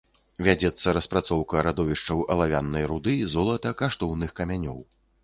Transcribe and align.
Вядзецца 0.45 0.93
распрацоўка 0.97 1.61
радовішчаў 1.67 2.23
алавянай 2.37 2.87
руды, 2.93 3.15
золата, 3.35 3.75
каштоўных 3.83 4.35
камянёў. 4.41 4.79